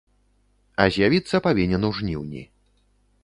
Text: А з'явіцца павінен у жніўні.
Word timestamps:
А 0.85 0.87
з'явіцца 0.95 1.43
павінен 1.47 1.81
у 1.89 1.91
жніўні. 1.97 2.41